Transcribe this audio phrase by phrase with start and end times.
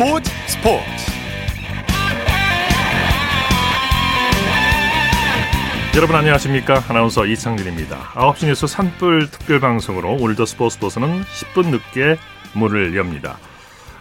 [0.00, 0.82] 스포츠 스포츠
[5.94, 12.16] 여러분 안녕하십니까 아나운서 이창진입니다 9시 뉴스 산불 특별 방송으로 오늘도 스포츠 스포츠는 10분 늦게
[12.54, 13.36] 문을 엽니다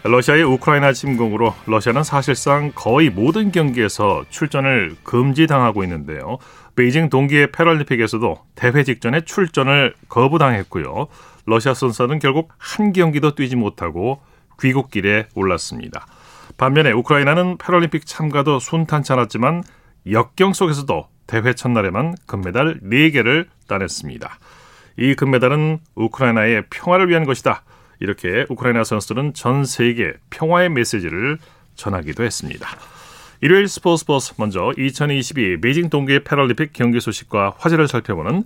[0.04, 6.38] 러시아의 우크라이나 침공으로 러시아는 사실상 거의 모든 경기에서 출전을 금지당하고 있는데요.
[6.78, 11.07] 베이징 동계 패럴림픽에서도 대회 직전에 출전을 거부당했고요.
[11.46, 14.21] 러시아 선수는 결국 한 경기도 뛰지 못하고
[14.60, 16.08] 귀국길에 올랐습니다.
[16.58, 19.64] 반면에 우크라이나는 패럴림픽 참가도 순탄치 않았지만
[20.12, 24.40] 역경 속에서도 대회 첫날에만 금메달 4개를 따냈습니다.
[24.98, 27.64] 이 금메달은 우크라이나의 평화를 위한 것이다.
[28.00, 31.38] 이렇게 우크라이나 선수들은 전 세계 평화의 메시지를
[31.76, 32.68] 전하기도 했습니다.
[33.42, 38.44] 일요일 스포츠 버스 먼저 2022 베이징 동계 패럴림픽 경기 소식과 화제를 살펴보는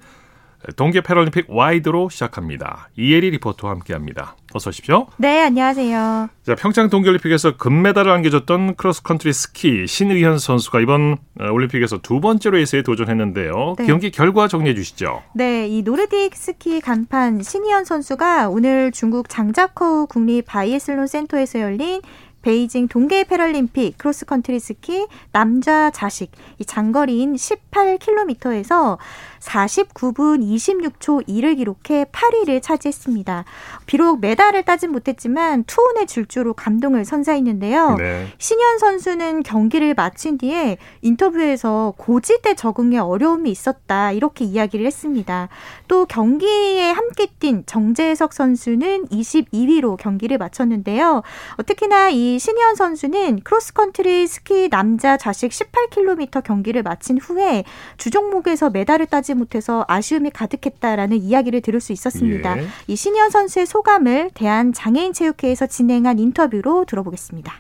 [0.76, 2.90] 동계 패럴림픽 와이드로 시작합니다.
[2.96, 4.36] 이혜리 리포터와 함께합니다.
[4.54, 5.08] 어서 오십시오.
[5.18, 6.30] 네, 안녕하세요.
[6.44, 12.84] 자, 평창 동계올림픽에서 금메달을 안겨줬던 크로스컨트리 스키 신의현 선수가 이번 어, 올림픽에서 두 번째 레이스에
[12.84, 13.76] 도전했는데요.
[13.78, 13.86] 네.
[13.86, 15.24] 경기 결과 정리해 주시죠.
[15.36, 22.02] 네, 이 노르딕 스키 간판 신의현 선수가 오늘 중국 장자커우 국립 바이애슬론 센터에서 열린
[22.44, 28.98] 베이징 동계 패럴림픽 크로스컨트리 스키 남자 좌식 이 장거리인 18km에서
[29.40, 33.46] 49분 26초 2를 기록해 8위를 차지했습니다.
[33.86, 37.96] 비록 메달을 따진 못했지만 투혼의 질주로 감동을 선사했는데요.
[37.98, 38.28] 네.
[38.38, 45.50] 신현 선수는 경기를 마친 뒤에 인터뷰에서 고지대 적응에 어려움이 있었다 이렇게 이야기를 했습니다.
[45.88, 51.24] 또 경기에 함께 뛴 정재석 선수는 22위로 경기를 마쳤는데요.
[51.66, 57.64] 특히나 이 신의현 선수는 크로스컨트리 스키 남자 좌식 18km 경기를 마친 후에
[57.98, 62.60] 주종목에서 메달을 따지 못해서 아쉬움이 가득했다라는 이야기를 들을 수 있었습니다.
[62.60, 62.68] 예.
[62.88, 67.56] 이 신의현 선수의 소감을 대한 장애인 체육회에서 진행한 인터뷰로 들어보겠습니다.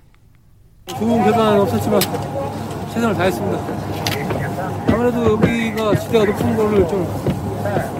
[0.85, 1.99] 좋은 결과는 없었지만
[2.93, 4.93] 최선을 다했습니다.
[4.93, 7.07] 아무래도 여기가 지대가 높은 거를 좀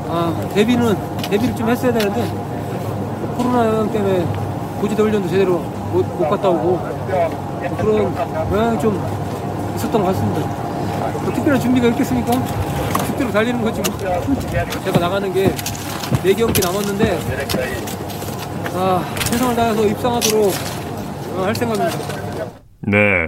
[0.09, 2.22] 아, 대비는 대비를 좀 했어야 되는데
[3.35, 4.24] 코로나 영향 때문에
[4.80, 5.57] 고지대 훈련도 제대로
[5.91, 6.80] 못, 못 갔다 오고
[7.80, 8.16] 그런
[8.53, 8.94] 영향이 좀
[9.75, 10.40] 있었던 것 같습니다.
[11.24, 12.31] 뭐 특별한 준비가 있겠습니까?
[13.23, 13.97] 그대로 달리는 거지 뭐.
[14.84, 15.47] 제가 나가는 게
[16.23, 17.19] 4경기 남았는데
[18.75, 20.53] 아, 최선을 다해서 입상하도록
[21.38, 21.97] 할 생각입니다.
[22.81, 23.28] 네.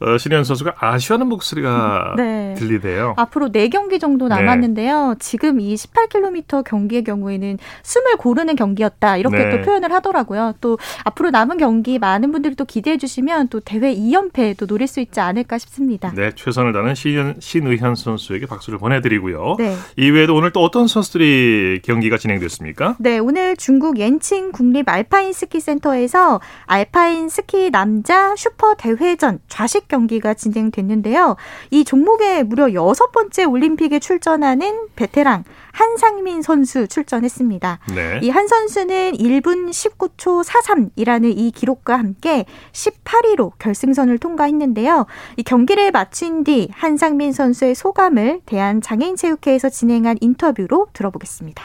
[0.00, 2.54] 어, 신현 선수가 아쉬워하는 목소리가 네.
[2.56, 3.14] 들리대요.
[3.16, 4.36] 앞으로 4경기 정도 네.
[4.36, 5.08] 남았는데요.
[5.08, 5.14] 네.
[5.18, 9.16] 지금 이 18km 경기의 경우에는 숨을 고르는 경기였다.
[9.16, 9.50] 이렇게 네.
[9.50, 10.54] 또 표현을 하더라고요.
[10.60, 15.00] 또 앞으로 남은 경기 많은 분들이 또 기대해 주시면 또 대회 2연패 또 노릴 수
[15.00, 16.12] 있지 않을까 싶습니다.
[16.14, 19.56] 네, 최선을 다하는 신, 신의현 선수에게 박수를 보내드리고요.
[19.58, 19.74] 네.
[19.96, 22.96] 이외에도 오늘 또 어떤 선수들이 경기가 진행됐습니까?
[22.98, 30.34] 네, 오늘 중국 옌칭 국립 알파인 스키 센터에서 알파인 스키 남자 슈퍼 대회전 좌식 경기가
[30.34, 31.36] 진행됐는데요.
[31.70, 37.80] 이 종목에 무려 여섯 번째 올림픽에 출전하는 베테랑 한상민 선수 출전했습니다.
[37.94, 38.20] 네.
[38.22, 45.06] 이한 선수는 1분 19초 43이라는 이 기록과 함께 18위로 결승선을 통과했는데요.
[45.36, 51.62] 이 경기를 마친 뒤 한상민 선수의 소감을 대한장애인체육회에서 진행한 인터뷰로 들어보겠습니다.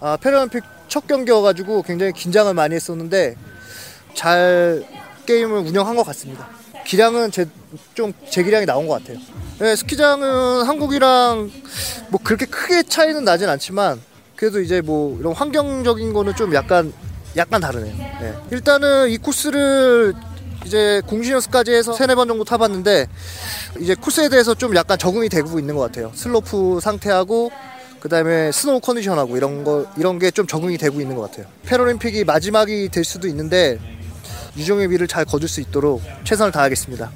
[0.00, 3.36] 아, 패럴림픽 첫 경기여가지고 굉장히 긴장을 많이 했었는데
[4.14, 4.84] 잘
[5.26, 6.48] 게임을 운영한 것 같습니다.
[6.94, 7.46] 기량은 제,
[7.94, 9.18] 좀 제 기량이 나온 것 같아요.
[9.60, 11.48] 네, 스키장은 한국이랑
[12.08, 14.00] 뭐 그렇게 크게 차이는 나진 않지만
[14.34, 16.92] 그래도 이제 뭐 이런 환경적인 거는 좀 약간
[17.36, 17.94] 약간 다르네요.
[18.20, 18.34] 네.
[18.50, 20.14] 일단은 이 코스를
[20.66, 23.06] 이제 공식 연습까지 해서 세네 번 정도 타봤는데
[23.78, 26.10] 이제 코스에 대해서 좀 약간 적응이 되고 있는 것 같아요.
[26.16, 27.52] 슬로프 상태하고
[28.00, 31.46] 그다음에 snow condition하고 이런 거 이런 게 좀 적응이 되고 있는 것 같아요.
[31.66, 33.78] 패럴림픽이 마지막이 될 수도 있는데
[34.56, 37.10] 유종의 미를 잘 거둘 수 있도록 최선을 다하겠습니다.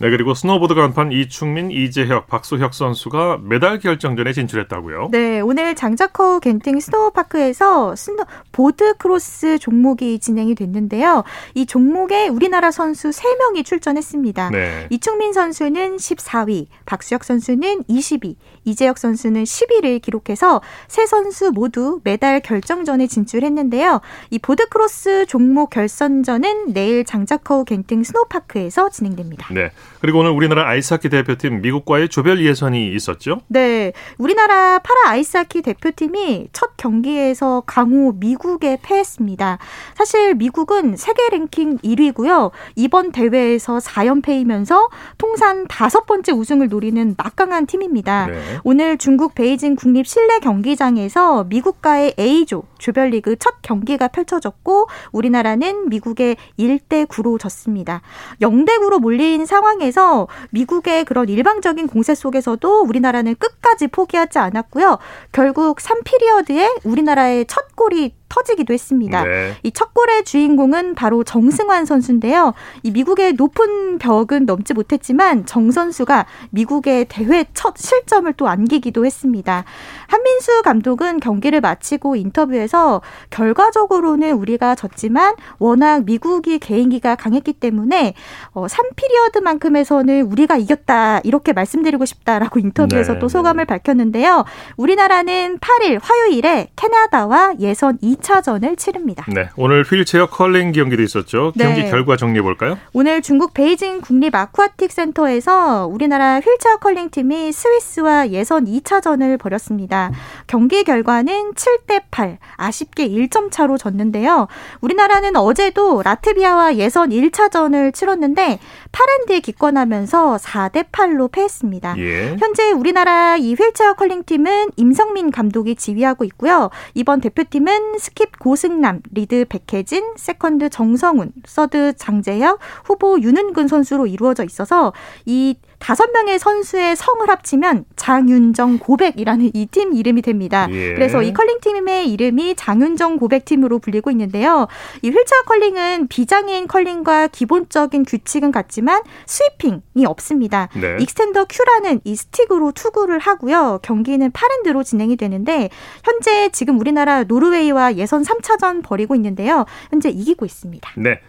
[0.00, 5.08] 네, 그리고 스노보드 간판 이충민, 이재혁, 박수혁 선수가 메달 결정전에 진출했다고요?
[5.10, 11.24] 네, 오늘 장자커우 겐팅 스노우파크에서 스노 보드 크로스 종목이 진행이 됐는데요.
[11.54, 14.50] 이 종목에 우리나라 선수 3명이 출전했습니다.
[14.50, 14.86] 네.
[14.90, 23.08] 이충민 선수는 14위, 박수혁 선수는 20위, 이재혁 선수는 10위를 기록해서 세 선수 모두 메달 결정전에
[23.08, 24.00] 진출했는데요.
[24.30, 29.52] 이 보드 크로스 종목 결선전은 내일 장자커우 겐팅 스노우파크에서 진행됩니다.
[29.52, 29.70] 네.
[30.00, 33.40] 그리고 오늘 우리나라 아이스하키 대표팀 미국과의 조별 예선이 있었죠?
[33.48, 33.92] 네.
[34.16, 39.58] 우리나라 파라 아이스하키 대표팀이 첫 경기에서 강호 미국에 패했습니다.
[39.96, 42.52] 사실 미국은 세계 랭킹 1위고요.
[42.76, 44.88] 이번 대회에서 4연패이면서
[45.18, 48.26] 통산 다섯 번째 우승을 노리는 막강한 팀입니다.
[48.26, 48.40] 네.
[48.62, 57.06] 오늘 중국 베이징 국립 실내 경기장에서 미국과의 A조 조별리그 첫 경기가 펼쳐졌고 우리나라는 미국에 1대
[57.06, 58.02] 9로 졌습니다.
[58.40, 64.98] 0대 9로 몰린 상황에 상황에서 미국의 그런 일방적인 공세 속에서도 우리나라는 끝까지 포기하지 않았고요.
[65.32, 69.24] 결국 3피리어드에 우리나라의 첫 골이 터지기도 했습니다.
[69.24, 69.54] 네.
[69.62, 72.54] 이첫 골의 주인공은 바로 정승환 선수인데요.
[72.82, 79.64] 이 미국의 높은 벽은 넘지 못했지만 정 선수가 미국의 대회 첫 실점을 또 안기기도 했습니다.
[80.08, 83.00] 한민수 감독은 경기를 마치고 인터뷰에서
[83.30, 88.14] 결과적으로는 우리가 졌지만 워낙 미국이 개인기가 강했기 때문에
[88.52, 93.18] 어, 3피리어드만큼 에서는 우리가 이겼다 이렇게 말씀드리고 싶다라고 인터뷰에서 네.
[93.18, 94.44] 또 소감을 밝혔는데요.
[94.76, 99.24] 우리나라는 8일 화요일에 캐나다와 예선 2 2차전을 치릅니다.
[99.28, 101.52] 네, 오늘 휠체어 컬링 경기도 있었죠.
[101.58, 101.90] 경기 네.
[101.90, 102.78] 결과 정리해 볼까요?
[102.92, 110.10] 오늘 중국 베이징 국립 아쿠아틱 센터에서 우리나라 휠체어 컬링 팀이 스위스와 예선 2차전을 벌였습니다.
[110.46, 114.48] 경기 결과는 7대 8, 아쉽게 1점 차로 졌는데요.
[114.80, 118.58] 우리나라는 어제도 라트비아와 예선 1차전을 치렀는데
[118.92, 121.98] 8엔드에 기권하면서 4대 8로 패했습니다.
[121.98, 122.36] 예.
[122.38, 126.68] 현재 우리나라 이 휠체어 컬링 팀은 임성민 감독이 지휘하고 있고요.
[126.94, 134.92] 이번 대표팀은 스킵 고승남, 리드 백혜진, 세컨드 정성훈, 서드 장재혁, 후보 윤은구 선수로 이루어져 있어서
[135.24, 140.66] 이 다섯 명의 선수의 성을 합치면 장윤정 고백이라는 이 팀 이름이 됩니다.
[140.70, 140.94] 예.
[140.94, 144.66] 그래서 이 컬링 팀의 이름이 장윤정 고백 팀으로 불리고 있는데요.
[145.02, 150.68] 이 휠체어 컬링은 비장애인 컬링과 기본적인 규칙은 같지만 스위핑이 없습니다.
[150.74, 150.96] 네.
[151.00, 153.80] extender cue라는 이 스틱으로 투구를 하고요.
[153.82, 155.68] 경기는 8엔드로 진행이 되는데
[156.02, 159.66] 현재 지금 우리나라 노르웨이와 예선 3차전 벌이고 있는데요.
[159.90, 160.90] 현재 이기고 있습니다.
[160.96, 161.20] 네.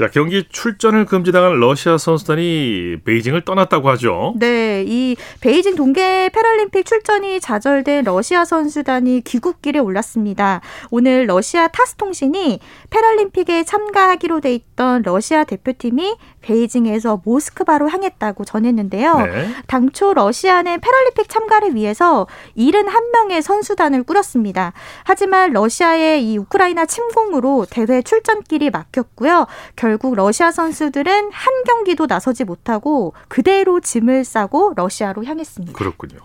[0.00, 4.32] 자, 경기 출전을 금지당한 러시아 선수단이 베이징을 떠났다고 하죠.
[4.38, 10.62] 네, 이 베이징 동계 패럴림픽 출전이 좌절된 러시아 선수단이 귀국길에 올랐습니다.
[10.90, 19.18] 오늘 러시아 타스 통신이 패럴림픽에 참가하기로 돼 있던 러시아 대표팀이 베이징에서 모스크바로 향했다고 전했는데요.
[19.18, 19.48] 네.
[19.66, 22.26] 당초 러시아는 패럴림픽 참가를 위해서
[22.56, 24.72] 71명의 선수단을 꾸렸습니다.
[25.04, 29.46] 하지만 러시아의 이 우크라이나 침공으로 대회 출전길이 막혔고요.
[29.76, 35.72] 결국 러시아 선수들은 한 경기도 나서지 못하고 그대로 짐을 싸고 러시아로 향했습니다.
[35.76, 36.18] 그렇군요.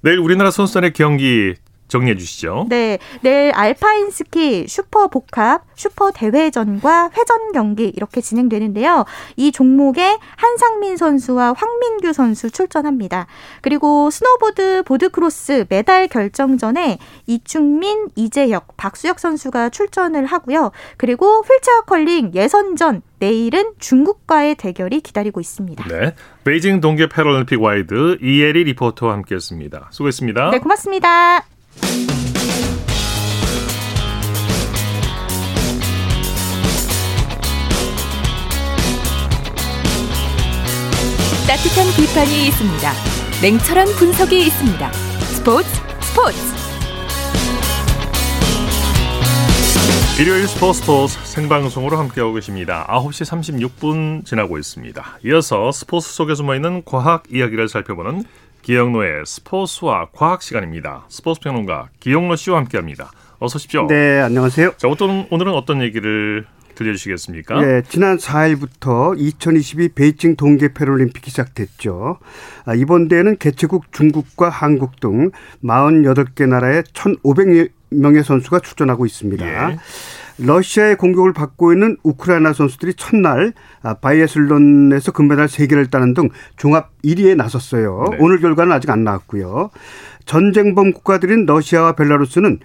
[0.00, 1.54] 내일 우리나라 선수단의 경기
[1.88, 2.66] 정리해 주시죠.
[2.68, 2.98] 네.
[3.22, 9.04] 내일 알파인 스키 슈퍼 복합, 슈퍼 대회전과 회전 경기 이렇게 진행되는데요.
[9.36, 13.26] 이 종목에 한상민 선수와 황민규 선수 출전합니다.
[13.60, 20.72] 그리고 스노보드 보드 크로스 메달 결정전에 이충민, 이재혁, 박수혁 선수가 출전을 하고요.
[20.96, 25.84] 그리고 휠체어 컬링 예선전 내일은 중국과의 대결이 기다리고 있습니다.
[25.88, 26.14] 네.
[26.44, 29.88] 베이징 동계 패럴림픽 와이드 이혜리 리포터와 함께했습니다.
[29.90, 30.50] 수고했습니다.
[30.50, 31.55] 네, 고맙습니다.
[41.46, 42.92] 따뜻한 비판이 있습니다.
[43.42, 44.92] 냉철한 분석이 있습니다.
[44.92, 45.68] 스포츠
[46.02, 46.38] 스포츠.
[50.18, 52.86] 일요일 스포츠 스포츠 생방송으로 함께하고 계십니다.
[52.88, 55.18] 9시 36분 지나고 있습니다.
[55.26, 58.24] 이어서 스포츠 속에 숨어있는 과학 이야기를 살펴보는
[58.66, 61.04] 기영로의 스포츠와 과학 시간입니다.
[61.08, 63.12] 스포츠 평론가 기영로 씨와 함께합니다.
[63.38, 63.86] 어서 오십시오.
[63.86, 64.72] 네, 안녕하세요.
[64.76, 66.44] 자, 어떤 오늘은 어떤 얘기를
[66.74, 67.60] 들려주시겠습니까?
[67.60, 72.18] 네, 지난 4일부터 2022 베이징 동계 패럴림픽이 시작됐죠.
[72.64, 75.30] 아, 이번 대회는 개최국 중국과 한국 등
[75.62, 79.46] 48개 나라의 1,500명의 선수가 출전하고 있습니다.
[79.46, 79.76] 예.
[80.38, 87.36] 러시아의 공격을 받고 있는 우크라이나 선수들이 첫날 아, 바이애슬론에서 금메달 3개를 따는 등 종합 1위에
[87.36, 88.08] 나섰어요.
[88.10, 88.16] 네.
[88.20, 89.70] 오늘 결과는 아직 안 나왔고요.
[90.24, 92.58] 전쟁범 국가들인 러시아와 벨라루스는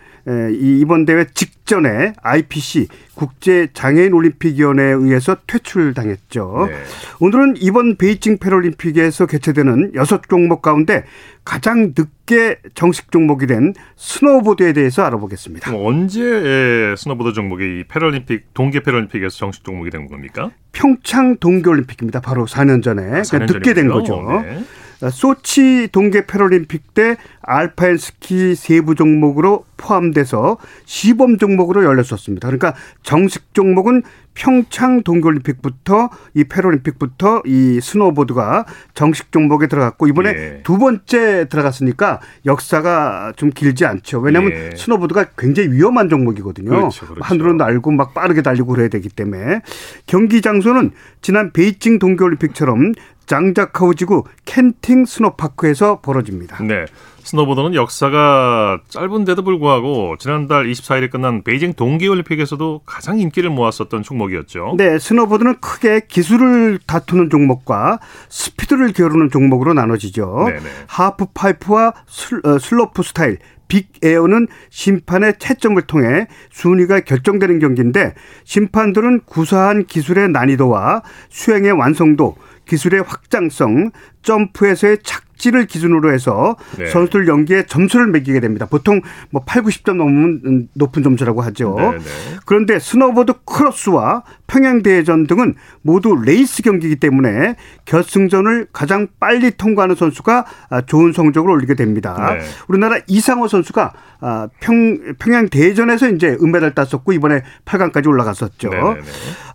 [0.51, 6.69] 이번 대회 직전에 IPC 국제 장애인 올림픽 위원회에 의해서 퇴출당했죠.
[6.69, 6.75] 네.
[7.19, 11.03] 오늘은 이번 베이징 패럴림픽에서 개최되는 여섯 종목 가운데
[11.45, 15.71] 가장 늦게 정식 종목이 된 스노보드에 대해서 알아보겠습니다.
[15.75, 20.50] 언제 스노보드 종목이 패럴림픽 동계 패럴림픽에서 정식 종목이 된 겁니까?
[20.71, 22.21] 평창 동계올림픽입니다.
[22.21, 24.21] 바로 4년 전에 아, 4년 늦게 된 거죠.
[24.43, 24.63] 네.
[25.09, 32.47] 소치 동계 패럴림픽 때 알파인 스키 세부 종목으로 포함돼서 시범 종목으로 열렸었습니다.
[32.47, 40.61] 그러니까 정식 종목은 평창 동계올림픽부터 이 패럴림픽부터 이 스노보드가 정식 종목에 들어갔고 이번에 예.
[40.63, 44.19] 두 번째 들어갔으니까 역사가 좀 길지 않죠.
[44.19, 44.69] 왜냐하면 예.
[44.75, 46.69] 스노보드가 굉장히 위험한 종목이거든요.
[46.69, 47.21] 그렇죠, 그렇죠.
[47.23, 49.61] 하늘을 날고 막 빠르게 달리고 그래야 되기 때문에
[50.05, 52.93] 경기 장소는 지난 베이징 동계올림픽처럼
[53.25, 56.61] 장자커우 지구 겐팅 스노파크에서 벌어집니다.
[56.63, 56.85] 네.
[57.23, 64.75] 스노보드는 역사가 짧은데도 불구하고 지난달 24일에 끝난 베이징 동계올림픽에서도 가장 인기를 모았었던 종목이었죠.
[64.77, 67.99] 네, 스노보드는 크게 기술을 다투는 종목과
[68.29, 70.45] 스피드를 겨루는 종목으로 나눠지죠.
[70.47, 70.69] 네네.
[70.87, 73.37] 하프 파이프와 슬, 어, 슬로프 스타일,
[73.67, 82.35] 빅 에어는 심판의 채점을 통해 순위가 결정되는 경기인데 심판들은 구사한 기술의 난이도와 수행의 완성도,
[82.67, 83.91] 기술의 확장성,
[84.23, 86.86] 점프에서의 착지를 기준으로 해서 네.
[86.86, 88.67] 선수들 연기에 점수를 매기게 됩니다.
[88.69, 91.75] 보통 뭐 8, 90점 넘으면 음, 높은 점수라고 하죠.
[91.77, 92.03] 네 네.
[92.45, 97.55] 그런데 스노보드 크로스와 평행 대회전 등은 모두 레이스 경기이기 때문에
[97.86, 102.36] 결승전을 가장 빨리 통과하는 선수가 아, 좋은 성적을 올리게 됩니다.
[102.36, 102.41] 네.
[102.67, 108.69] 우리나라 이상호 선수가 아, 평, 평행 대회전에서 이제 은메달 땄었고 이번에 8강까지 올라갔었죠.
[108.69, 109.01] 네네네.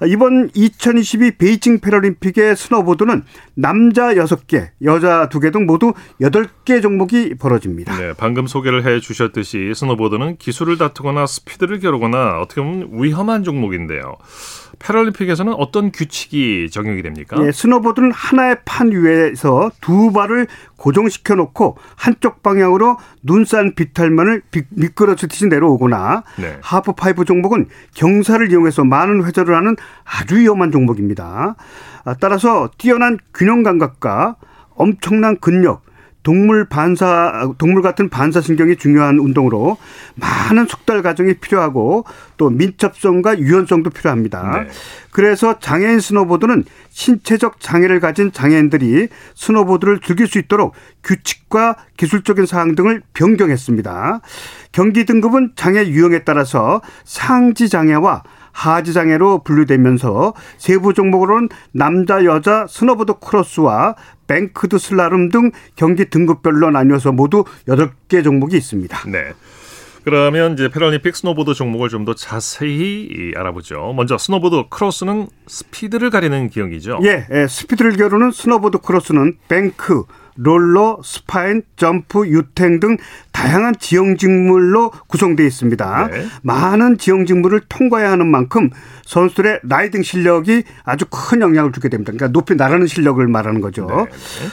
[0.00, 3.22] 아, 이번 2022 베이징 패럴림픽의 스노보드는
[3.54, 5.75] 남자 6개, 여자 2개 등 모두
[6.20, 7.96] 8개 종목이 벌어집니다.
[7.98, 14.16] 네, 방금 소개를 해 주셨듯이 스노보드는 기술을 다투거나 스피드를 겨루거나 어떻게 보면 위험한 종목인데요.
[14.78, 17.36] 패럴림픽에서는 어떤 규칙이 적용이 됩니까?
[17.44, 24.64] 예, 스노보드는 하나의 판 위에서 두 발을 고정시켜 놓고 한쪽 방향으로 눈 쌓인 비탈면을 비-
[24.70, 26.58] 미끄러지듯이 내려오거나 네.
[26.60, 31.56] 하프 파이프 종목은 경사를 이용해서 많은 회전을 하는 아주 위험한 종목입니다.
[32.04, 34.36] 아, 따라서 뛰어난 균형 감각과
[34.76, 35.82] 엄청난 근력,
[36.26, 39.76] 동물 반사 동물 같은 반사 신경이 중요한 운동으로
[40.16, 42.04] 많은 숙달 과정이 필요하고
[42.36, 44.64] 또 민첩성과 유연성도 필요합니다.
[44.64, 44.68] 네.
[45.12, 49.06] 그래서 장애인 스노보드는 신체적 장애를 가진 장애인들이
[49.36, 54.20] 스노보드를 즐길 수 있도록 규칙과 기술적인 사항 등을 변경했습니다.
[54.72, 58.24] 경기 등급은 장애 유형에 따라서 상지 장애와
[58.56, 63.94] 하지 장애로 분류되면서 세부 종목으로는 남자 여자 스노보드 크로스와
[64.26, 69.10] 뱅크드 슬라롬 등 경기 등급별로 나뉘어서 모두 8개 종목이 있습니다.
[69.10, 69.32] 네.
[70.04, 73.92] 그러면 이제 패럴림픽 스노보드 종목을 좀 더 자세히 알아보죠.
[73.96, 77.00] 먼저 스노보드 크로스는 스피드를 가리는 기억이죠.
[77.02, 80.04] 예, 예, 스피드를 겨루는 스노보드 크로스는 뱅크,
[80.36, 82.96] 롤러, 스파인, 점프, 유턴 등
[83.32, 86.08] 다양한 지형지물로 구성되어 있습니다.
[86.08, 86.26] 네.
[86.42, 88.70] 많은 지형지물을 통과해야 하는 만큼
[89.04, 92.12] 선수들의 라이딩 실력이 아주 큰 영향을 주게 됩니다.
[92.12, 93.86] 그러니까 높이 나르는 실력을 말하는 거죠.
[93.86, 94.06] 네,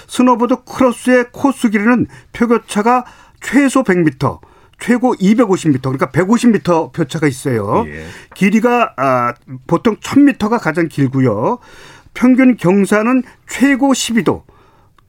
[0.08, 3.06] 스노보드 크로스의 코스 길이는 표고차가
[3.42, 4.40] 최소 100m,
[4.80, 7.86] 최고 250m, 그러니까 150m 표차가 있어요.
[7.88, 8.06] 예.
[8.36, 9.34] 길이가 아,
[9.68, 11.60] 보통 1000m가 가장 길고요.
[12.14, 14.44] 평균 경사는 최고 12도,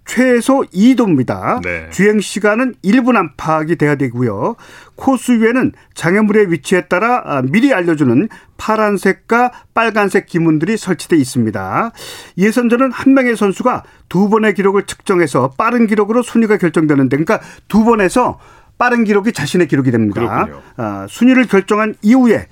[0.05, 1.63] 최소 2도입니다.
[1.63, 1.89] 네.
[1.91, 4.57] 주행 시간은 1분 안팎이 돼야 되고요.
[4.97, 11.93] 코스 위에는 장애물의 위치에 따라 아, 미리 알려주는 파란색과 빨간색 기문들이 설치돼 있습니다.
[12.39, 18.39] 예선전은 한 명의 선수가 두 번의 기록을 측정해서 빠른 기록으로 순위가 결정되는데, 그러니까 두 번에서
[18.79, 20.45] 빠른 기록이 자신의 기록이 됩니다.
[20.45, 20.63] 그렇군요.
[20.77, 22.47] 아, 순위를 결정한 이후에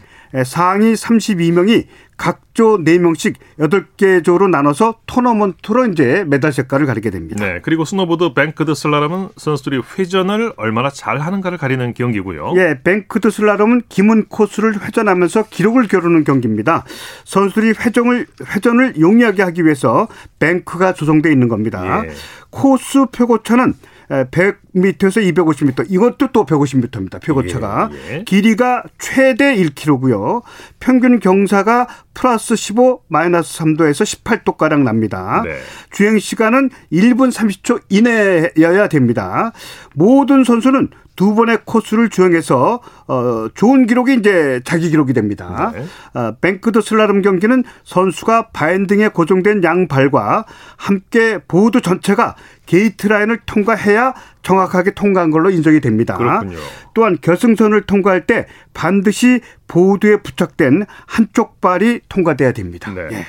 [0.44, 1.86] 상위 32명이
[2.16, 7.44] 각조 4명씩 8개 조로 나눠서 토너먼트로 이제 메달 색깔을 가리게 됩니다.
[7.44, 7.60] 네.
[7.62, 12.54] 그리고 스노보드 뱅크드 슬라롬은 선수들이 회전을 얼마나 잘 하는가를 가리는 경기고요.
[12.58, 16.84] 예, 뱅크드 슬라롬은 기문 코스를 회전하면서 기록을 겨루는 경기입니다.
[17.24, 20.06] 선수들이 회전을 회전을 용이하게 하기 위해서
[20.38, 22.04] 뱅크가 조성되어 있는 겁니다.
[22.04, 22.10] 예.
[22.50, 23.74] 코스 표고차는
[24.12, 25.86] 100m에서 250m.
[25.90, 27.22] 이것도 또 150m입니다.
[27.22, 27.90] 표고차가.
[27.92, 28.24] 예, 예.
[28.24, 30.42] 길이가 최대 1km고요.
[30.80, 35.42] 평균 경사가 플러스 15, 마이너스 3도에서 18도가량 납니다.
[35.44, 35.56] 네.
[35.90, 39.52] 주행 시간은 1분 30초 이내여야 됩니다.
[39.94, 45.72] 모든 선수는 두 번의 코스를 주행해서 어, 좋은 기록이 이제 자기 기록이 됩니다.
[45.74, 45.84] 네.
[46.14, 52.34] 어, 뱅크드 슬라롬 경기는 선수가 바인딩에 고정된 양발과 함께 보드 전체가
[52.66, 56.16] 게이트 라인을 통과해야 정확하게 통과한 걸로 인정이 됩니다.
[56.16, 56.58] 그렇군요.
[56.94, 62.92] 또한 결승선을 통과할 때 반드시 보드에 부착된 한쪽 발이 통과돼야 됩니다.
[62.94, 63.08] 네.
[63.12, 63.26] 예.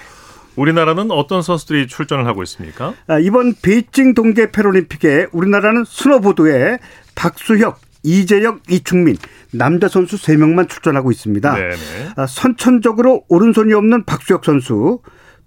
[0.56, 2.94] 우리나라는 어떤 선수들이 출전을 하고 있습니까?
[3.08, 6.80] 아, 이번 베이징 동계 패럴림픽에 우리나라는 스노보드에
[7.16, 9.18] 박수혁, 이제혁, 이충민
[9.52, 11.54] 남자 선수 3명만 출전하고 있습니다.
[11.54, 11.76] 네네.
[12.16, 15.00] 아, 선천적으로 오른손이 없는 박수혁 선수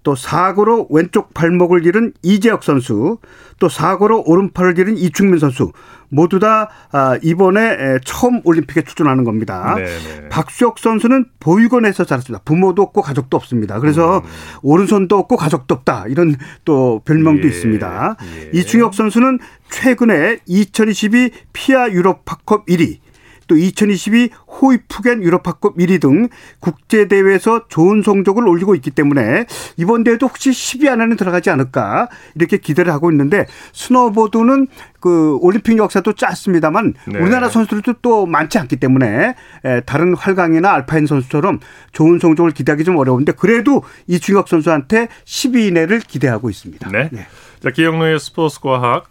[0.07, 3.17] 또 사고로 왼쪽 발목을 잃은 이재혁 선수,
[3.59, 5.73] 또 사고로 오른팔을 잃은 이충민 선수
[6.07, 9.75] 모두 다 아, 이번에 처음 올림픽에 출전하는 겁니다.
[9.75, 10.29] 네네.
[10.29, 12.41] 박수혁 선수는 보육원에서 자랐습니다.
[12.45, 13.81] 부모도 없고 가족도 없습니다.
[13.81, 14.23] 그래서 음.
[14.61, 17.47] 오른손도 없고 가족도 없다 이런 또 별명도 예.
[17.49, 18.15] 있습니다.
[18.21, 18.57] 예.
[18.57, 22.99] 이충혁 선수는 최근에 2022 피아 유럽파컵 1위,
[23.47, 24.29] 또 2022
[24.61, 26.27] 호이프겐 유럽학급 1위 등
[26.59, 29.45] 국제 대회에서 좋은 성적을 올리고 있기 때문에
[29.77, 34.67] 이번 대회도 혹시 10위 안에는 들어가지 않을까 이렇게 기대를 하고 있는데 스노보드는
[34.99, 37.19] 그 올림픽 역사도 짧습니다만 네.
[37.19, 39.35] 우리나라 선수들도 또 많지 않기 때문에
[39.85, 41.59] 다른 활강이나 알파인 선수처럼
[41.91, 46.89] 좋은 성적을 기대하기 좀 어려운데 그래도 이제혁 선수한테 10위 이내를 기대하고 있습니다.
[46.91, 47.09] 네.
[47.11, 47.27] 네.
[47.61, 49.05] 자, 기영노의 스포츠 과학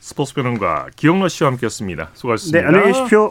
[0.00, 2.10] 스포츠 평론가 기영노 씨와 함께했습니다.
[2.14, 2.60] 수고하셨습니다.
[2.60, 3.30] 네, 안녕히 계십시오.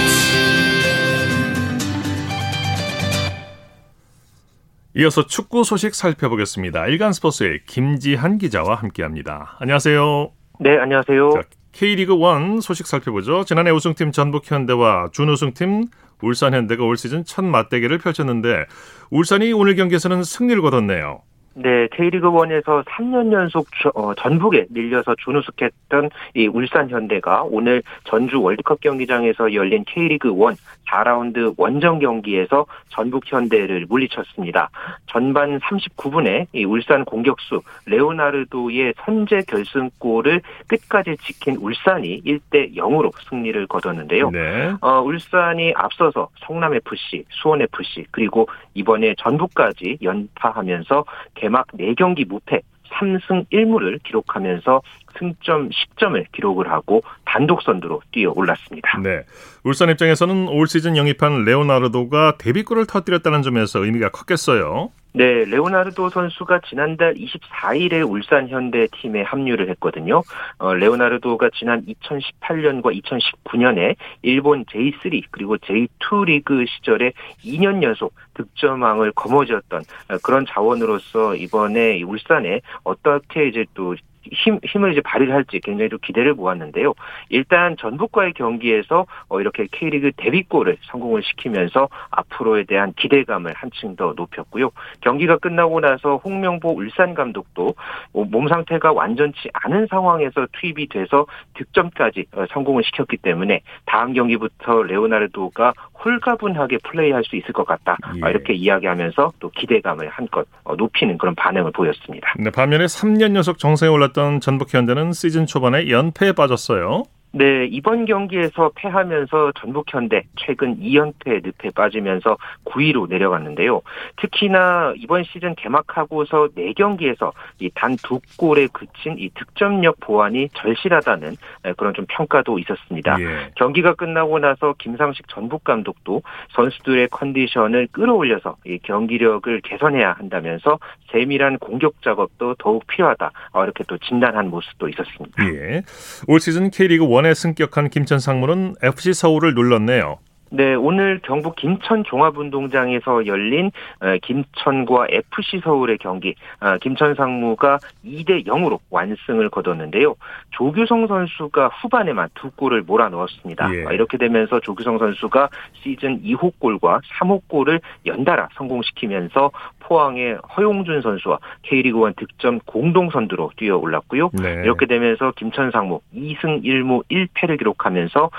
[4.95, 6.87] 이어서 축구 소식 살펴보겠습니다.
[6.87, 9.55] 일간 스포츠의 김지한 기자와 함께합니다.
[9.59, 10.31] 안녕하세요.
[10.59, 11.29] 네, 안녕하세요.
[11.31, 13.45] 자, K리그 1 소식 살펴보죠.
[13.45, 15.85] 지난해 우승팀 전북현대와 준우승팀
[16.21, 18.65] 울산현대가 올 시즌 첫 맞대결을 펼쳤는데
[19.11, 21.21] 울산이 오늘 경기에서는 승리를 거뒀네요.
[21.53, 29.53] 네, K리그1에서 3년 연속 어, 전북에 밀려서 준우승했던 이 울산 현대가 오늘 전주 월드컵 경기장에서
[29.53, 30.55] 열린 K리그1
[30.91, 34.69] 4라운드 원정 경기에서 전북 현대를 물리쳤습니다.
[35.07, 44.31] 전반 39분에 이 울산 공격수 레오나르도의 선제 결승골을 끝까지 지킨 울산이 1대 0으로 승리를 거뒀는데요.
[44.31, 44.73] 네.
[44.81, 51.05] 어, 울산이 앞서서 성남 FC, 수원 FC 그리고 이번에 전북까지 연파하면서
[51.41, 54.81] 개막 4경기 무패 3승 1무를 기록하면서
[55.17, 58.99] 승점 10점을 기록을 하고 단독 선두로 뛰어 올랐습니다.
[58.99, 59.23] 네.
[59.63, 64.91] 울산 입장에서는 올 시즌 영입한 레오나르도가 데뷔골을 터뜨렸다는 점에서 의미가 컸겠어요.
[65.13, 70.23] 네, 레오나르도 선수가 지난달 24일에 울산 현대 팀에 합류를 했거든요.
[70.57, 77.11] 어, 레오나르도가 지난 2018년과 2019년에 일본 J3 그리고 J2 리그 시절에
[77.43, 79.83] 2년 연속 득점왕을 거머쥐었던
[80.23, 83.95] 그런 자원으로서 이번에 울산에 어떻게 이제 또
[84.31, 86.93] 힘, 힘을 이제 발휘를 할지 굉장히 좀 기대를 모았는데요.
[87.29, 94.71] 일단 전북과의 경기에서 어, 이렇게 K리그 데뷔골을 성공을 시키면서 앞으로에 대한 기대감을 한층 더 높였고요.
[95.01, 97.73] 경기가 끝나고 나서 홍명보 울산 감독도
[98.13, 104.83] 어, 몸 상태가 완전치 않은 상황에서 투입이 돼서 득점까지 어, 성공을 시켰기 때문에 다음 경기부터
[104.83, 107.97] 레오나르도가 홀가분하게 플레이할 수 있을 것 같다.
[108.15, 108.29] 예.
[108.29, 112.33] 이렇게 이야기하면서 또 기대감을 한껏 높이는 그런 반응을 보였습니다.
[112.39, 117.03] 네, 반면에 3년 연속 정상에 올 랐던 전북 현대는 시즌 초반에 연패에 빠졌어요.
[117.33, 123.81] 네, 이번 경기에서 패하면서 전북현대 최근 2연패 늪에 빠지면서 9위로 내려갔는데요.
[124.17, 131.35] 특히나 이번 시즌 개막하고서 4경기에서 이 단 두 골에 그친 이 득점력 보완이 절실하다는
[131.77, 133.15] 그런 좀 평가도 있었습니다.
[133.21, 133.51] 예.
[133.55, 136.21] 경기가 끝나고 나서 김상식 전북 감독도
[136.53, 140.79] 선수들의 컨디션을 끌어올려서 이 경기력을 개선해야 한다면서
[141.11, 143.31] 세밀한 공격 작업도 더욱 필요하다.
[143.51, 145.45] 어, 이렇게 또 진단한 모습도 있었습니다.
[145.53, 145.81] 예.
[146.27, 150.19] 올 시즌 K리그 1에 승격한 김천 상무는 FC 서울을 눌렀네요.
[150.53, 158.45] 네, 오늘 경북 김천 종합운동장에서 열린 어, 김천과 FC 서울의 경기, 어, 김천 상무가 2대
[158.45, 160.15] 0으로 완승을 거뒀는데요.
[160.49, 163.73] 조규성 선수가 후반에만 두 골을 몰아넣었습니다.
[163.73, 163.85] 예.
[163.85, 171.39] 어, 이렇게 되면서 조규성 선수가 시즌 2호 골과 3호 골을 연달아 성공시키면서 포항의 허용준 선수와
[171.63, 174.31] K리그1 득점 공동 선두로 뛰어 올랐고요.
[174.33, 174.61] 네.
[174.65, 178.29] 이렇게 되면서 김천 상무 2승 1무 1패를 기록하면서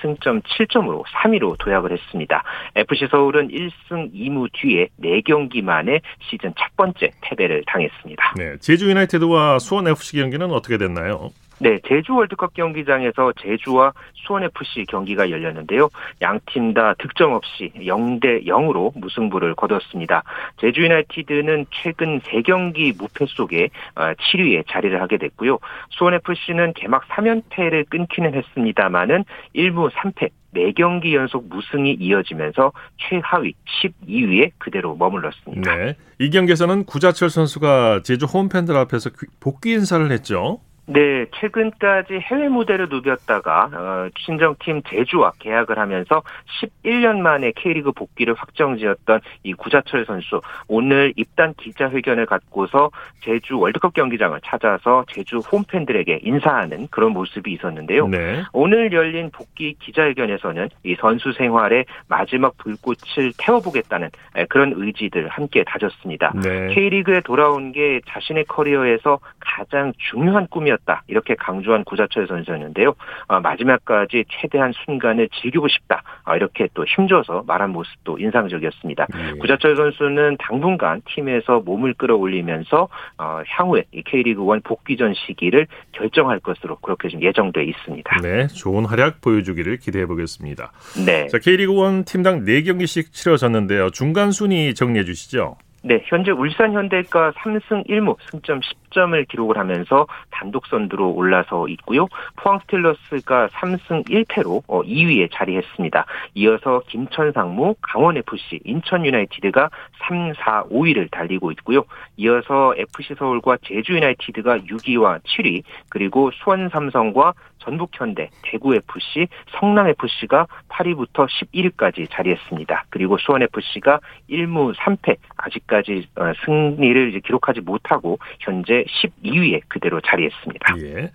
[0.00, 2.42] 승점 7점으로 3위로 도약을 했습니다.
[2.76, 8.34] FC 서울은 1승 2무 뒤에 4경기 만에 시즌 첫 번째 패배를 당했습니다.
[8.36, 11.30] 네, 제주 유나이티드와 수원 FC 경기는 어떻게 됐나요?
[11.60, 15.88] 네, 제주 월드컵 경기장에서 제주와 수원FC 경기가 열렸는데요.
[16.22, 20.22] 양 팀 다 득점 없이 0대 0으로 무승부를 거뒀습니다.
[20.58, 25.58] 제주 유나이티드는 최근 3경기 무패 속에 7위에 어, 자리를 하게 됐고요.
[25.90, 29.24] 수원FC는 개막 3연패를 끊기는 했습니다마는
[29.56, 35.76] 1무 3패 4경기 연속 무승이 이어지면서 최하위 12위에 그대로 머물렀습니다.
[35.76, 35.96] 네.
[36.18, 40.60] 이 경기에서는 구자철 선수가 제주 홈팬들 앞에서 귀- 복귀 인사를 했죠.
[40.90, 46.22] 네, 최근까지 해외 무대를 누볐다가 어, 친정팀 제주와 계약을 하면서
[46.62, 54.40] 11년 만에 K리그 복귀를 확정지었던 이 구자철 선수 오늘 입단 기자회견을 갖고서 제주 월드컵 경기장을
[54.42, 58.08] 찾아서 제주 홈팬들에게 인사하는 그런 모습이 있었는데요.
[58.08, 58.42] 네.
[58.54, 66.32] 오늘 열린 복귀 기자회견에서는 이 선수 생활의 마지막 불꽃을 태워보겠다는 에, 그런 의지들 함께 다졌습니다.
[66.42, 66.68] 네.
[66.68, 71.02] K리그에 돌아온 게 자신의 커리어에서 가장 중요한 꿈이었 다.
[71.06, 72.94] 이렇게 강조한 구자철 선수였는데요.
[73.26, 76.02] 어, 마지막까지 최대한 순간을 즐기고 싶다.
[76.24, 79.06] 어, 이렇게 또 힘줘서 말한 모습도 인상적이었습니다.
[79.14, 79.38] 예.
[79.38, 82.88] 구자철 선수는 당분간 팀에서 몸을 끌어올리면서
[83.18, 88.20] 어, 향후에 이 K리그 1 복귀전 시기를 결정할 것으로 그렇게 좀 예정돼 있습니다.
[88.22, 90.72] 네, 좋은 활약 보여주기를 기대해 보겠습니다.
[91.04, 91.26] 네.
[91.28, 93.90] 자, K리그 1 팀당 4경기씩 치러졌는데요.
[93.90, 95.56] 중간 순위 정리해 주시죠.
[95.88, 102.08] 네, 현재 울산 현대가 3승 1무 승점 10점을 기록을 하면서 단독 선두로 올라서 있고요.
[102.36, 106.04] 포항 스틸러스가 3승 1패로 2위에 자리했습니다.
[106.34, 109.70] 이어서 김천 상무, 강원 FC, 인천 유나이티드가
[110.06, 111.84] 3, 4, 5위를 달리고 있고요.
[112.18, 119.26] 이어서 FC 서울과 제주 유나이티드가 6위와 7위, 그리고 수원 삼성과 전북 현대, 대구 FC,
[119.58, 122.84] 성남 FC가 8위부터 11위까지 자리했습니다.
[122.90, 125.77] 그리고 수원 FC가 1무 3패, 아직까지
[126.16, 130.76] 어, 승리를 이제 기록하지 못하고 현재 12위에 그대로 자리했습니다.
[130.80, 131.10] 예.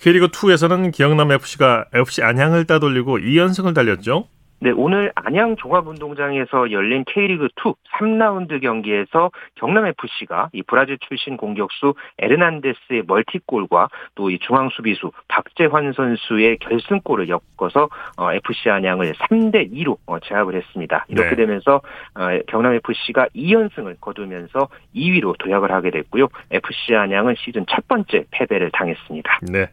[0.00, 4.26] K리그 2에서는 기영남 FC가 FC 안양을 따돌리고 2연승을 달렸죠.
[4.62, 13.02] 네, 오늘 안양 종합운동장에서 열린 K리그 2 3라운드 경기에서 경남FC가 이 브라질 출신 공격수 에르난데스의
[13.08, 20.20] 멀티골과 또 이 중앙 수비수 박재환 선수의 결승골을 엮어서 어, FC 안양을 3대 2로 어,
[20.20, 21.06] 제압을 했습니다.
[21.08, 21.36] 이렇게 네.
[21.36, 21.80] 되면서
[22.14, 26.28] 어, 경남FC가 2연승을 거두면서 2위로 도약을 하게 됐고요.
[26.52, 29.40] FC 안양은 시즌 첫 번째 패배를 당했습니다.
[29.50, 29.70] 네.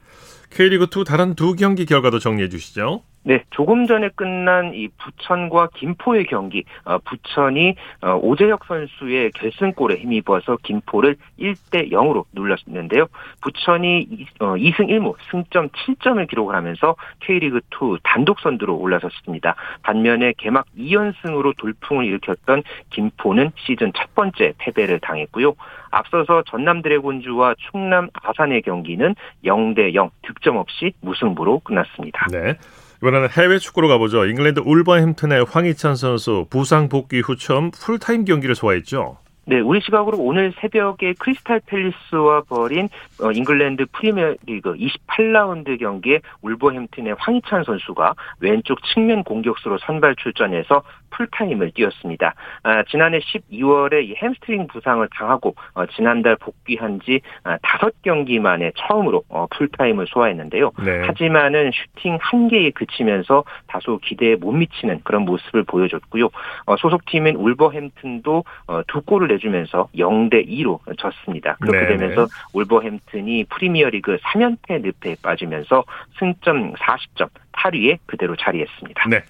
[0.49, 3.03] K리그 2 다른 두 경기 결과도 정리해 주시죠.
[3.29, 10.57] 네, 조금 전에 끝난 이 부천과 김포의 경기, 어, 부천이 어, 오재혁 선수의 결승골에 힘입어서
[10.63, 13.05] 김포를 1대 0으로 눌렀는데요.
[13.43, 19.53] 부천이 이, 어, 2승 1무 승점 7점을 기록을 하면서 K리그2 단독 선두로 올라섰습니다.
[19.83, 25.53] 반면에 개막 2연승으로 돌풍을 일으켰던 김포는 시즌 첫 번째 패배를 당했고요.
[25.91, 29.13] 앞서서 전남 드래곤즈와 충남 아산의 경기는
[29.45, 32.25] 0대 0 득점 없이 무승부로 끝났습니다.
[32.31, 32.55] 네.
[33.01, 34.25] 이번에는 해외 축구로 가보죠.
[34.25, 39.17] 잉글랜드 울버햄튼의 황희찬 선수 부상 복귀 후 처음 풀타임 경기를 소화했죠.
[39.45, 42.87] 네, 우리 시각으로 오늘 새벽에 크리스탈 팰리스와 벌인
[43.19, 52.33] 어, 잉글랜드 프리미어리그 28라운드 경기에 울버햄튼의 황희찬 선수가 왼쪽 측면 공격수로 선발 출전해서 풀타임을 뛰었습니다.
[52.63, 59.23] 아, 지난해 12월에 이 햄스트링 부상을 당하고 어, 지난달 복귀한 지 아, 5경기 만에 처음으로
[59.29, 60.71] 어, 풀타임을 소화했는데요.
[60.83, 61.01] 네.
[61.05, 66.29] 하지만은 슈팅 한 개에 그치면서 다소 기대에 못 미치는 그런 모습을 보여줬고요.
[66.65, 71.55] 어, 소속팀인 울버햄튼도 어, 두 골을 내주면서 0대 2로 졌습니다.
[71.59, 71.97] 그렇게 네네.
[71.97, 75.83] 되면서 울버햄튼이 프리미어리그 3연패 늪에 빠지면서
[76.17, 79.09] 승점 40점 8위에 그대로 자리했습니다.
[79.09, 79.21] 네.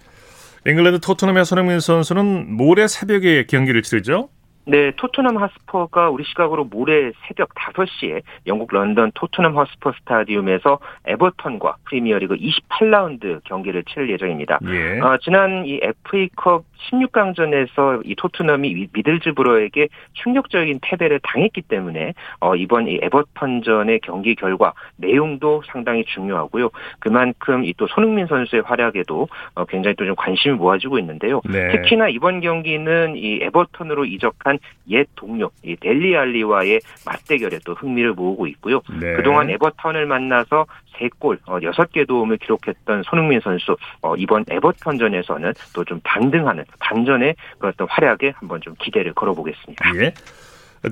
[0.65, 4.29] 잉글랜드 토트넘의 손흥민 선수는 모레 새벽에 경기를 치르죠.
[4.69, 12.35] 네, 토트넘 홋스퍼가 우리 시각으로 모레 새벽 5시에 영국 런던 토트넘 홋스퍼 스타디움에서 에버턴과 프리미어리그
[12.35, 14.59] 28라운드 경기를 치를 예정입니다.
[14.67, 14.99] 예.
[14.99, 22.87] 어, 지난 이 FA컵 16강전에서 이 토트넘이 미- 미들즈브로에게 충격적인 패배를 당했기 때문에 어, 이번
[22.87, 26.69] 이 에버턴전의 경기 결과 내용도 상당히 중요하고요.
[26.99, 31.39] 그만큼 이 또 손흥민 선수의 활약에도 어, 굉장히 또 좀 관심이 모아지고 있는데요.
[31.45, 31.69] 네.
[31.71, 34.58] 특히나 이번 경기는 이 에버턴으로 이적한
[34.89, 38.81] 옛 동료 이 델리 알리와의 맞대결에 또 흥미를 모으고 있고요.
[38.99, 39.13] 네.
[39.15, 40.65] 그동안 에버턴을 만나서
[40.97, 47.73] 3골, 어, 6개 도움을 기록했던 손흥민 선수, 어, 이번 에버턴전에서는 또 좀 반등하는, 반전의 그런
[47.73, 49.95] 어떤 활약에 한번 좀 기대를 걸어보겠습니다.
[49.95, 50.13] 예.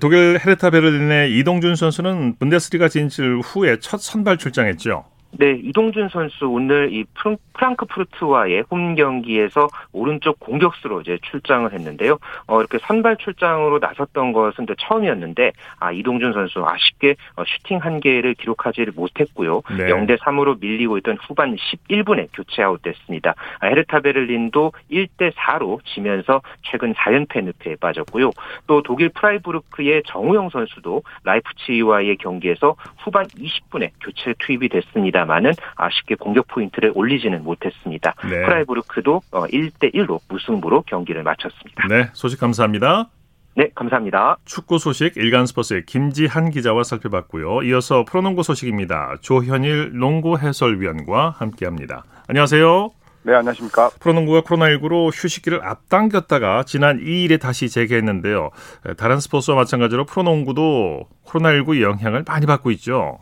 [0.01, 5.05] 독일 헤르타 베를린의 이동준 선수는 분데스리가 진출 후에 첫 선발 출장했죠.
[5.31, 12.17] 네, 이동준 선수 오늘 이 프랑- 프랑크푸르트와의 홈 경기에서 오른쪽 공격수로 이제 출장을 했는데요.
[12.47, 17.99] 어, 이렇게 선발 출장으로 나섰던 것은 또 처음이었는데, 아, 이동준 선수 아쉽게 어, 슈팅 한
[17.99, 19.61] 개를 기록하지를 못했고요.
[19.77, 19.87] 네.
[19.87, 23.35] 0대 3으로 밀리고 있던 후반 11분에 교체 아웃됐습니다.
[23.59, 28.31] 아, 헤르타 베를린도 1대 4로 지면서 최근 4연패 늪에 빠졌고요.
[28.67, 35.16] 또 독일 프라이부르크의 정우영 선수도 라이프치히와의 경기에서 후반 20분에 교체 투입이 됐습니다.
[35.17, 38.13] 했습니다만은 아쉽게 공격 포인트를 올리지는 못했습니다.
[38.29, 38.43] 네.
[38.43, 41.87] 프라이부르크도 1대 1로 무승부로 경기를 마쳤습니다.
[41.87, 43.09] 네, 소식 감사합니다.
[43.55, 44.37] 네, 감사합니다.
[44.45, 47.63] 축구 소식 일간 스포츠의 김지한 기자와 살펴봤고요.
[47.63, 49.15] 이어서 프로농구 소식입니다.
[49.21, 52.03] 조현일 농구 해설위원과 함께합니다.
[52.27, 52.91] 안녕하세요.
[53.23, 53.89] 네, 안녕하십니까.
[53.99, 58.51] 프로농구가 코로나19로 휴식기를 앞당겼다가 지난 2일에 다시 재개했는데요.
[58.95, 63.17] 다른 스포츠와 마찬가지로 프로농구도 코로나19 영향을 많이 받고 있죠.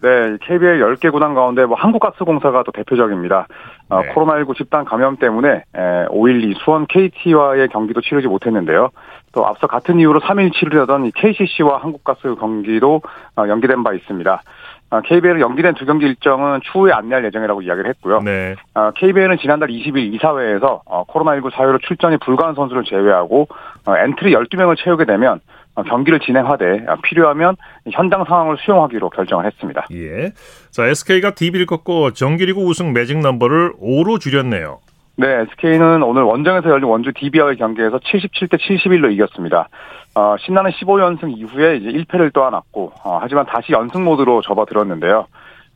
[0.00, 3.48] 네, KBL 10개 구단 가운데 뭐 한국가스공사가 또 대표적입니다.
[3.88, 4.12] 어, 네.
[4.14, 8.90] 코로나19 집단 감염 때문에 에, 5.12 수원 KT와의 경기도 치르지 못했는데요.
[9.32, 13.02] 또 앞서 같은 이유로 3일 치르려던 이 KCC와 한국가스 경기도
[13.36, 14.42] 어, 연기된 바 있습니다.
[14.90, 18.20] 어, KBL은 연기된 두 경기 일정은 추후에 안내할 예정이라고 이야기를 했고요.
[18.20, 18.54] 네.
[18.74, 23.48] 어, KBL은 지난달 20일 이사회에서 어, 코로나19 사유로 출전이 불가한 선수를 제외하고
[23.86, 25.40] 어, 엔트리 12명을 채우게 되면 어,
[25.82, 27.56] 경기를 진행하되 어, 필요하면
[27.92, 29.86] 현장 상황을 수용하기로 결정을 했습니다.
[29.92, 30.32] 예.
[30.70, 34.80] 자, SK가 DB를 꺾고 정규리그 우승 매직 넘버를 5로 줄였네요.
[35.16, 39.68] 네, SK는 오늘 원정에서 열린 원주 DB와의 경기에서 77대 71로 이겼습니다.
[40.14, 45.26] 어, 신나는 15연승 이후에 이제 1패를 떠안았고, 어, 하지만 다시 연승 모드로 접어들었는데요.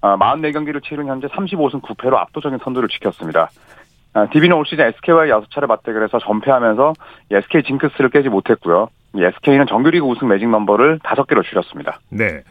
[0.00, 3.50] 어, 44경기를 치른 현재 35승 9패로 압도적인 선두를 지켰습니다.
[4.14, 6.92] 어, DB는 올 시즌 SK와의 6차례 맞대결에서 전패하면서
[7.32, 8.88] 이 SK 징크스를 깨지 못했고요.
[9.14, 11.98] 이 SK는 정규리그 우승 매직 넘버를 5개로 줄였습니다.
[12.10, 12.42] 네.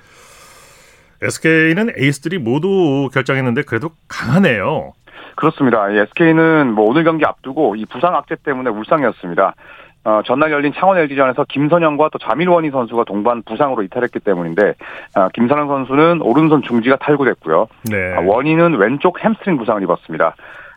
[1.22, 4.94] SK는 에이스들이 모두 결장했는데 그래도 강하네요.
[5.36, 5.90] 그렇습니다.
[5.90, 9.56] 이 SK는 뭐 오늘 경기 앞두고 이 부상 악재 때문에 울상이었습니다.
[10.04, 14.74] 어, 전날 열린 창원 LG전에서 김선형과 또 자밀 워니 선수가 동반 부상으로 이탈했기 때문인데
[15.16, 17.68] 어, 김선형 선수는 오른손 중지가 탈구됐고요.
[17.92, 18.16] 네.
[18.16, 20.36] 아, 워니는 왼쪽 햄스트링 부상을 입었습니다.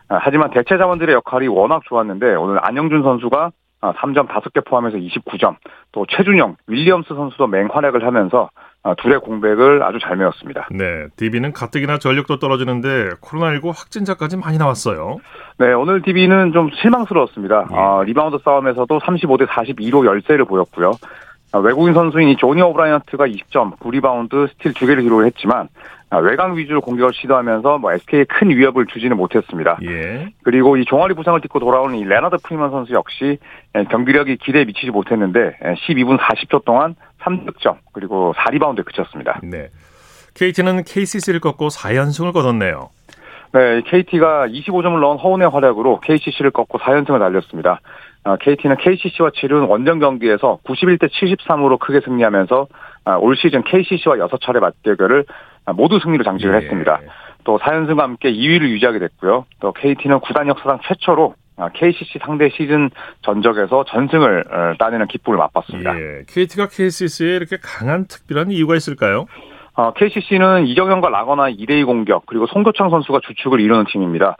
[0.09, 3.51] 아, 하지만 대체 자원들의 역할이 워낙 좋았는데 오늘 안영준 선수가 아,
[3.93, 5.55] 3점 5개 포함해서 29점,
[5.91, 8.49] 또 최준용, 윌리엄스 선수도 맹활약을 하면서
[8.83, 10.67] 아, 둘의 공백을 아주 잘 메웠습니다.
[10.69, 11.07] 네.
[11.17, 15.17] DB는 가뜩이나 전력도 떨어지는데 코로나19 확진자까지 많이 나왔어요.
[15.57, 17.67] 네, 오늘 DB는 좀 실망스러웠습니다.
[17.71, 17.75] 예.
[17.75, 20.91] 아, 리바운드 싸움에서도 35대 42로 열세를 보였고요.
[21.55, 25.69] 아, 외국인 선수인 이 조니 오브라이언트가 20점, 9리바운드, 스틸 2개를 기록을 했지만
[26.09, 29.79] 아, 외곽 위주로 공격을 시도하면서 뭐 SK에 큰 위협을 주지는 못했습니다.
[29.83, 30.33] 예.
[30.43, 33.37] 그리고 이 종아리 부상을 딛고 돌아오는 이 레나드 프리먼 선수 역시
[33.73, 39.39] 에, 경기력이 기대에 미치지 못했는데 에, 12분 40초 동안 3득점 그리고 4리바운드에 그쳤습니다.
[39.41, 39.69] 네.
[40.33, 42.89] KT는 KCC를 꺾고 4연승을 거뒀네요.
[43.53, 47.79] 네, KT가 25점을 넣은 허훈의 활약으로 KCC를 꺾고 4연승을 달렸습니다.
[48.25, 52.67] 아, KT는 KCC와 치른 원정 경기에서 91대 73으로 크게 승리하면서
[53.05, 55.25] 아, 올 시즌 KCC와 6차례 맞대결을
[55.65, 56.57] 아, 모두 승리로 장식을 예.
[56.57, 57.01] 했습니다.
[57.43, 59.45] 또 4연승과 함께 2위를 유지하게 됐고요.
[59.59, 62.89] 또 KT는 구단 역사상 최초로 아, KCC 상대 시즌
[63.21, 65.95] 전적에서 전승을 어, 따내는 기쁨을 맛봤습니다.
[65.95, 66.23] 예.
[66.27, 69.27] KT가 KCC에 이렇게 강한 특별한 이유가 있을까요?
[69.75, 74.35] 어, KCC는 이정현과 라거나 2대2 공격 그리고 송교창 선수가 주축을 이루는 팀입니다.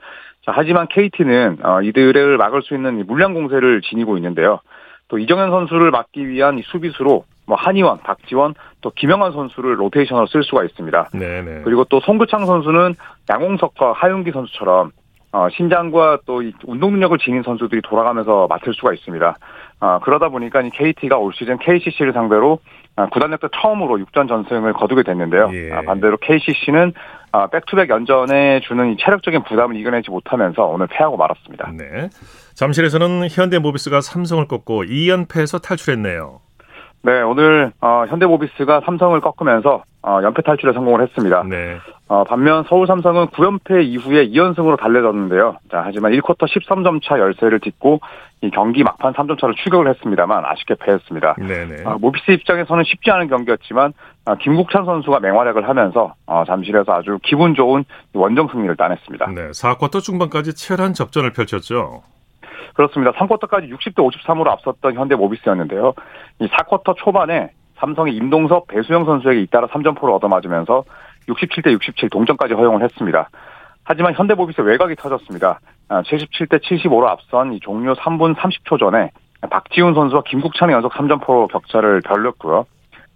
[0.45, 4.59] 자, 하지만 KT는 어, 이들을 막을 수 있는 이 물량 공세를 지니고 있는데요.
[5.07, 10.43] 또 이정현 선수를 막기 위한 이 수비수로 뭐 한희원, 박지원, 또 김영환 선수를 로테이션으로 쓸
[10.43, 11.09] 수가 있습니다.
[11.13, 11.61] 네네.
[11.63, 12.95] 그리고 또 송교창 선수는
[13.29, 14.91] 양홍석과 하윤기 선수처럼
[15.31, 19.35] 어, 신장과 또 이 운동 능력을 지닌 선수들이 돌아가면서 맡을 수가 있습니다.
[19.81, 24.73] 어, 그러다 보니까 이 KT가 올 시즌 KCC를 상대로 아, 구단 역대 처음으로 6전 전승을
[24.73, 25.49] 거두게 됐는데요.
[25.53, 25.73] 예.
[25.73, 26.93] 아, 반대로 KCC는
[27.31, 31.71] 아, 백투백 연전에 주는 이 체력적인 부담을 이겨내지 못하면서 오늘 패하고 말았습니다.
[31.77, 32.09] 네.
[32.53, 36.39] 잠실에서는 현대모비스가 삼성을 꺾고 2연패에서 탈출했네요.
[37.05, 41.43] 네, 오늘 어, 현대모비스가 삼성을 꺾으면서 어, 연패 탈출에 성공을 했습니다.
[41.43, 41.77] 네.
[42.07, 45.57] 어, 반면 서울 삼성은 9연패 이후에 2연승으로 달래졌는데요.
[45.71, 47.99] 자, 하지만 1쿼터 13점 차 열세를 딛고
[48.41, 51.35] 이 경기 막판 3점 차로 추격을 했습니다만 아쉽게 패했습니다.
[51.47, 51.83] 네네.
[51.85, 53.93] 아, 모비스 입장에서는 쉽지 않은 경기였지만
[54.25, 59.27] 아, 김국찬 선수가 맹활약을 하면서 어, 잠실에서 아주 기분 좋은 원정 승리를 따냈습니다.
[59.27, 59.49] 네.
[59.51, 62.01] 4쿼터 중반까지 치열한 접전을 펼쳤죠.
[62.73, 63.11] 그렇습니다.
[63.13, 65.93] 3쿼터까지 60대 53으로 앞섰던 현대 모비스였는데요.
[66.39, 70.83] 이 4쿼터 초반에 삼성의 임동섭, 배수영 선수에게 잇따라 3점포를 얻어맞으면서
[71.27, 73.29] 67대 67 동점까지 허용을 했습니다.
[73.83, 75.59] 하지만 현대 모비스 외곽이 터졌습니다.
[75.89, 79.11] 아, 77대 75로 앞선 이 종료 3분 30초 전에
[79.49, 82.65] 박지훈 선수와 김국찬의 연속 3점포로 격차를 벌렸고요.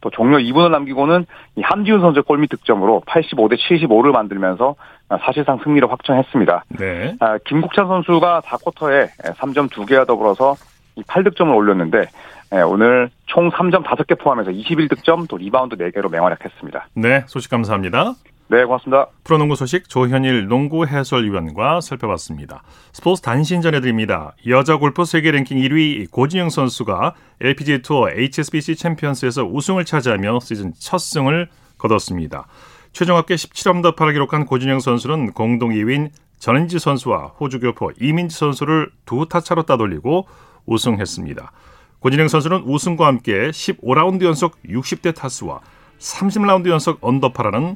[0.01, 4.75] 또 종료 2분을 남기고는 이 함지훈 선수의 골밑 득점으로 85대 75를 만들면서
[5.09, 6.65] 아, 사실상 승리를 확정했습니다.
[6.79, 7.15] 네.
[7.19, 10.55] 아, 김국찬 선수가 4쿼터에 3점 2개와 더불어서
[10.95, 12.05] 이 8득점을 올렸는데
[12.53, 16.87] 예, 오늘 총 3점 5개 포함해서 21득점 또 리바운드 4개로 맹활약했습니다.
[16.95, 17.23] 네.
[17.27, 18.13] 소식 감사합니다.
[18.51, 19.05] 네, 고맙습니다.
[19.23, 22.63] 프로농구 소식 조현일 농구 해설위원과 살펴봤습니다.
[22.93, 24.33] 스포츠 단신 전해드립니다.
[24.47, 30.97] 여자 골프 세계 랭킹 1위 고진영 선수가 LPGA 투어 HSBC 챔피언스에서 우승을 차지하며 시즌 첫
[30.97, 32.47] 승을 거뒀습니다.
[32.91, 36.09] 최종 합계 17언더파를 기록한 고진영 선수는 공동 2위인
[36.39, 40.27] 전인지 선수와 호주 교포 이민지 선수를 두 타차로 따돌리고
[40.65, 41.51] 우승했습니다.
[41.99, 45.59] 고진영 선수는 우승과 함께 15라운드 연속 60대 타수와
[45.99, 47.75] 30라운드 연속 언더파라는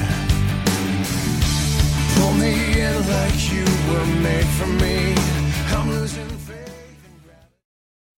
[2.15, 5.15] Pull me in like you were made for me.
[5.75, 6.40] I'm losing.